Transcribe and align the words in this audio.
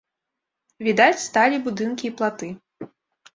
Відаць 0.87 1.23
сталі 1.27 1.61
будынкі 1.67 2.05
і 2.11 2.11
платы. 2.23 2.51